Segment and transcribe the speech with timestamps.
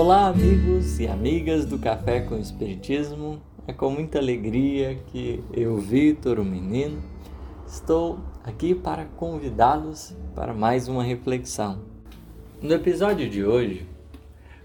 [0.00, 3.38] Olá, amigos e amigas do Café com Espiritismo.
[3.66, 7.02] É com muita alegria que eu, Vitor, o menino,
[7.66, 11.82] estou aqui para convidá-los para mais uma reflexão.
[12.62, 13.86] No episódio de hoje,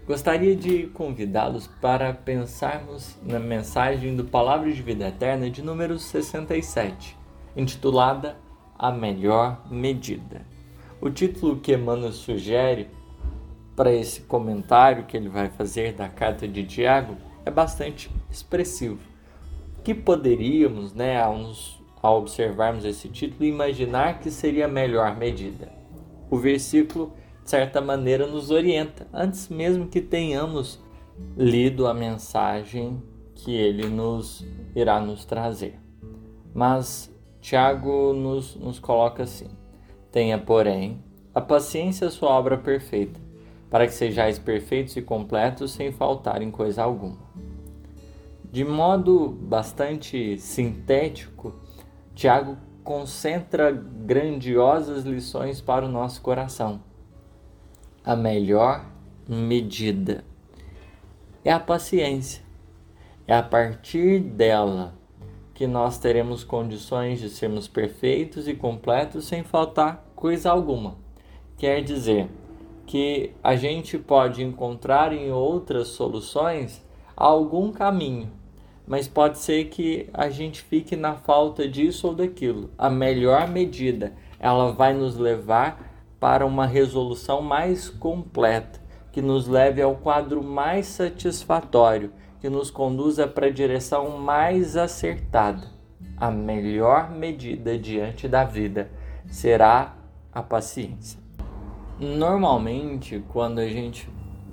[0.06, 7.14] gostaria de convidá-los para pensarmos na mensagem do Palavra de Vida Eterna de número 67,
[7.54, 8.38] intitulada
[8.78, 10.46] A Melhor Medida.
[10.98, 12.88] O título que Emmanuel sugere
[13.76, 18.98] para esse comentário que ele vai fazer da carta de Tiago é bastante expressivo.
[19.84, 25.70] Que poderíamos, né, ao, nos, ao observarmos esse título, imaginar que seria a melhor medida?
[26.30, 27.12] O versículo,
[27.44, 30.82] de certa maneira, nos orienta, antes mesmo que tenhamos
[31.36, 33.00] lido a mensagem
[33.34, 35.78] que ele nos irá nos trazer.
[36.52, 39.50] Mas Tiago nos, nos coloca assim:
[40.10, 43.25] Tenha, porém, a paciência sua obra perfeita
[43.70, 47.18] para que sejais perfeitos e completos sem faltar em coisa alguma.
[48.44, 51.54] De modo bastante sintético,
[52.14, 56.80] Tiago concentra grandiosas lições para o nosso coração.
[58.04, 58.86] A melhor
[59.28, 60.24] medida
[61.44, 62.42] é a paciência.
[63.26, 64.94] É a partir dela
[65.52, 70.96] que nós teremos condições de sermos perfeitos e completos sem faltar coisa alguma.
[71.56, 72.28] Quer dizer,
[72.86, 76.84] que a gente pode encontrar em outras soluções
[77.16, 78.30] algum caminho,
[78.86, 82.70] mas pode ser que a gente fique na falta disso ou daquilo.
[82.78, 89.82] A melhor medida, ela vai nos levar para uma resolução mais completa, que nos leve
[89.82, 95.66] ao quadro mais satisfatório, que nos conduza para a direção mais acertada.
[96.16, 98.90] A melhor medida diante da vida
[99.26, 99.96] será
[100.32, 101.25] a paciência.
[101.98, 104.06] Normalmente, quando a gente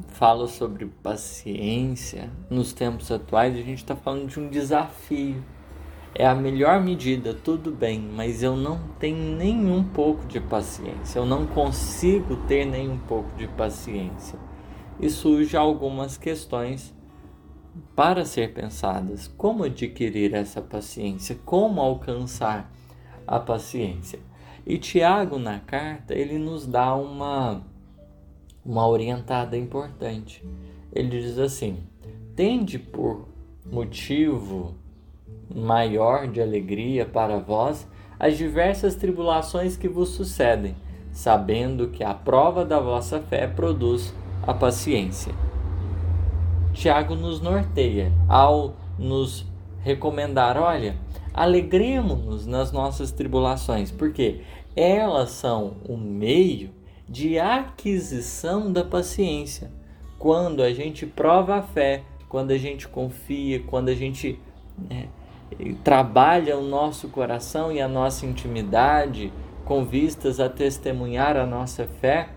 [0.08, 5.44] fala sobre paciência nos tempos atuais, a gente está falando de um desafio.
[6.16, 11.26] É a melhor medida, tudo bem, mas eu não tenho nenhum pouco de paciência, eu
[11.26, 14.40] não consigo ter nenhum pouco de paciência.
[14.98, 16.96] E surgem algumas questões
[17.94, 21.38] para ser pensadas: como adquirir essa paciência?
[21.44, 22.72] Como alcançar
[23.28, 24.20] a paciência?
[24.66, 27.62] E Tiago, na carta, ele nos dá uma,
[28.66, 30.44] uma orientada importante.
[30.92, 31.78] Ele diz assim:
[32.36, 33.28] tende por
[33.66, 34.76] motivo
[35.54, 37.88] maior de alegria para vós
[38.20, 40.76] as diversas tribulações que vos sucedem,
[41.12, 45.34] sabendo que a prova da vossa fé produz a paciência.
[46.74, 49.46] Tiago nos norteia ao nos
[49.82, 50.96] recomendar: olha,
[51.34, 54.42] alegremos-nos nas nossas tribulações, porque
[54.76, 56.72] elas são o meio
[57.08, 59.72] de aquisição da paciência.
[60.18, 64.40] Quando a gente prova a fé, quando a gente confia, quando a gente
[64.78, 65.08] né,
[65.84, 69.32] trabalha o nosso coração e a nossa intimidade
[69.66, 72.30] com vistas a testemunhar a nossa fé,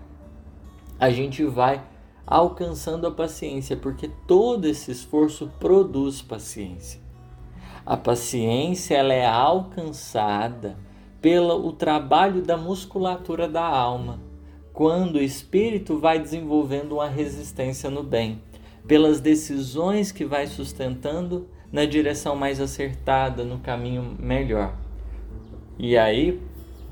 [0.98, 1.82] a gente vai
[2.26, 7.05] alcançando a paciência, porque todo esse esforço produz paciência.
[7.86, 10.76] A paciência ela é alcançada
[11.22, 14.18] pelo trabalho da musculatura da alma,
[14.72, 18.42] quando o espírito vai desenvolvendo uma resistência no bem,
[18.88, 24.74] pelas decisões que vai sustentando na direção mais acertada, no caminho melhor.
[25.78, 26.42] E aí,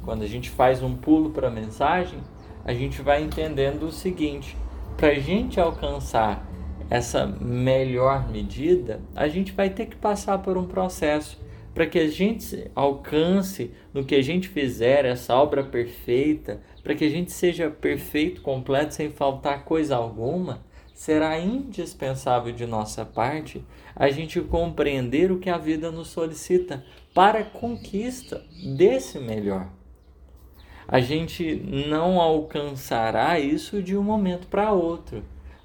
[0.04, 2.20] quando a gente faz um pulo para a mensagem,
[2.64, 4.56] a gente vai entendendo o seguinte:
[4.96, 6.46] para a gente alcançar
[6.90, 11.42] essa melhor medida, a gente vai ter que passar por um processo
[11.74, 17.04] para que a gente alcance no que a gente fizer essa obra perfeita, para que
[17.04, 20.62] a gente seja perfeito, completo, sem faltar coisa alguma,
[20.94, 23.64] será indispensável de nossa parte
[23.96, 28.44] a gente compreender o que a vida nos solicita para a conquista
[28.76, 29.68] desse melhor.
[30.86, 35.24] A gente não alcançará isso de um momento para outro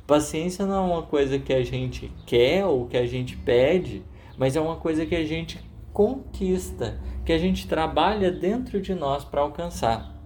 [0.09, 4.01] Paciência não é uma coisa que a gente quer ou que a gente pede,
[4.39, 5.63] mas é uma coisa que a gente
[5.93, 10.19] conquista, que a gente trabalha dentro de nós para alcançar.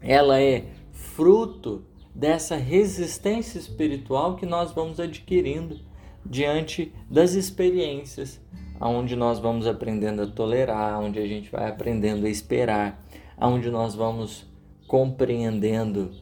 [0.00, 5.78] Ela é fruto dessa resistência espiritual que nós vamos adquirindo
[6.24, 8.40] diante das experiências,
[8.80, 13.04] onde nós vamos aprendendo a tolerar, onde a gente vai aprendendo a esperar,
[13.38, 14.50] onde nós vamos
[14.88, 16.12] compreendendo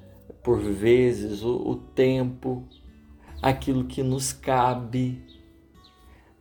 [0.43, 2.67] por vezes o, o tempo,
[3.43, 5.23] aquilo que nos cabe.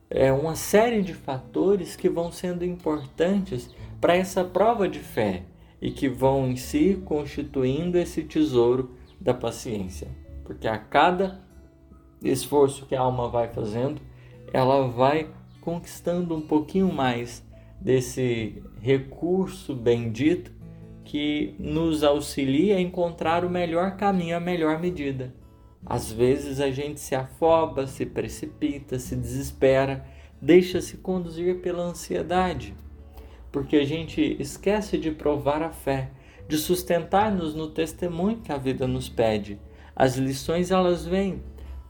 [0.08, 3.70] É uma série de fatores que vão sendo importantes
[4.00, 5.44] para essa prova de fé
[5.80, 10.08] e que vão em si constituindo esse tesouro da paciência.
[10.44, 11.40] Porque a cada
[12.22, 14.00] esforço que a alma vai fazendo,
[14.52, 15.28] ela vai
[15.60, 17.44] conquistando um pouquinho mais
[17.80, 20.52] desse recurso bendito
[21.04, 25.34] que nos auxilia a encontrar o melhor caminho, a melhor medida.
[25.84, 30.04] Às vezes a gente se afoba, se precipita, se desespera,
[30.40, 32.74] deixa-se conduzir pela ansiedade,
[33.50, 36.10] porque a gente esquece de provar a fé,
[36.46, 39.58] de sustentar-nos no testemunho que a vida nos pede.
[39.94, 41.42] As lições elas vêm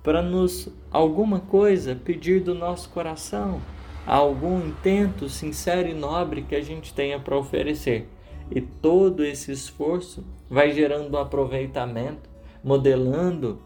[0.03, 3.61] para nos alguma coisa pedir do nosso coração,
[4.07, 8.09] algum intento sincero e nobre que a gente tenha para oferecer.
[8.51, 12.29] E todo esse esforço vai gerando um aproveitamento,
[12.65, 13.61] modelando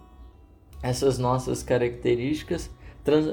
[0.84, 2.70] essas nossas características,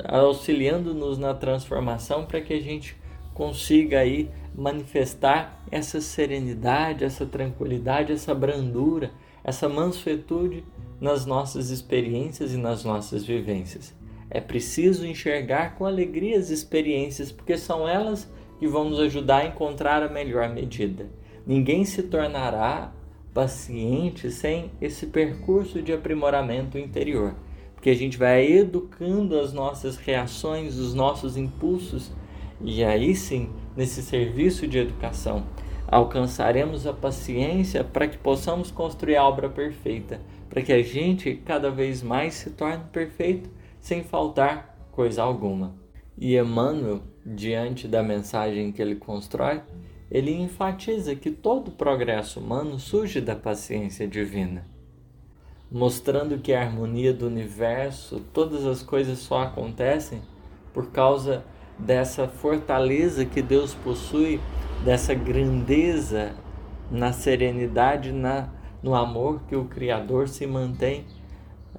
[0.06, 2.96] auxiliando-nos na transformação para que a gente
[3.34, 9.12] consiga aí manifestar essa serenidade, essa tranquilidade, essa brandura,
[9.44, 10.64] essa mansuetude
[11.02, 13.94] nas nossas experiências e nas nossas vivências.
[14.30, 19.48] É preciso enxergar com alegria as experiências, porque são elas que vão nos ajudar a
[19.48, 21.10] encontrar a melhor medida.
[21.46, 22.94] Ninguém se tornará
[23.34, 27.36] paciente sem esse percurso de aprimoramento interior,
[27.74, 32.12] porque a gente vai educando as nossas reações, os nossos impulsos,
[32.60, 35.46] e aí sim, nesse serviço de educação,
[35.88, 41.72] alcançaremos a paciência para que possamos construir a obra perfeita, para que a gente cada
[41.72, 43.50] vez mais se torne perfeito
[43.80, 45.76] sem faltar coisa alguma.
[46.18, 49.62] E Emmanuel, diante da mensagem que ele constrói,
[50.12, 54.66] ele enfatiza que todo progresso humano surge da paciência divina,
[55.72, 60.22] mostrando que a harmonia do universo, todas as coisas só acontecem
[60.74, 61.44] por causa
[61.80, 64.40] dessa fortaleza que Deus possui,
[64.84, 66.34] dessa grandeza
[66.92, 68.50] na serenidade, na,
[68.84, 71.06] no amor que o Criador se mantém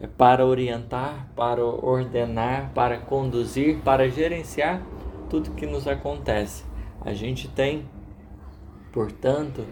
[0.00, 4.82] é para orientar, para ordenar, para conduzir, para gerenciar
[5.30, 6.64] tudo que nos acontece.
[7.00, 7.84] A gente tem,
[8.92, 9.64] portanto,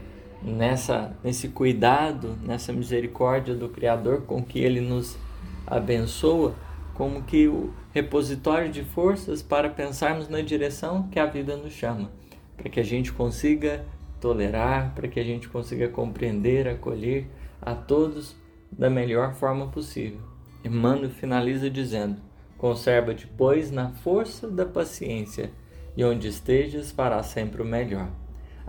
[0.43, 5.17] nessa nesse cuidado, nessa misericórdia do Criador com que ele nos
[5.67, 6.55] abençoa,
[6.95, 12.11] como que o repositório de forças para pensarmos na direção que a vida nos chama,
[12.57, 13.85] para que a gente consiga
[14.21, 17.27] tolerar, para que a gente consiga compreender, acolher
[17.61, 18.37] a todos
[18.71, 20.21] da melhor forma possível.
[20.65, 22.17] Emmanuel finaliza dizendo:
[22.59, 25.51] Conserva-te, pois, na força da paciência,
[25.97, 28.09] e onde estejas fará sempre o melhor.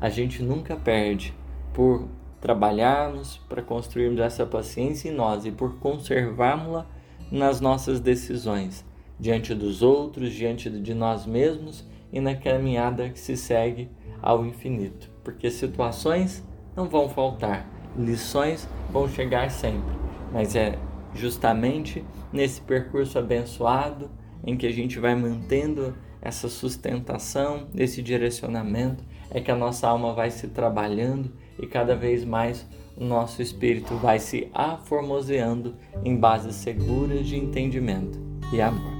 [0.01, 1.31] A gente nunca perde
[1.71, 2.07] por
[2.41, 6.87] trabalharmos para construirmos essa paciência em nós e por conservarmos-la
[7.31, 8.83] nas nossas decisões,
[9.19, 13.89] diante dos outros, diante de nós mesmos e na caminhada que se segue
[14.21, 15.07] ao infinito.
[15.23, 16.43] Porque situações
[16.75, 19.95] não vão faltar, lições vão chegar sempre,
[20.33, 20.79] mas é
[21.13, 24.09] justamente nesse percurso abençoado
[24.43, 30.13] em que a gente vai mantendo essa sustentação, esse direcionamento, é que a nossa alma
[30.13, 32.65] vai se trabalhando e cada vez mais
[32.95, 38.19] o nosso espírito vai se aformoseando em bases seguras de entendimento
[38.53, 38.91] e amor.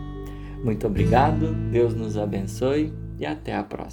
[0.63, 3.89] Muito obrigado, Deus nos abençoe e até a próxima.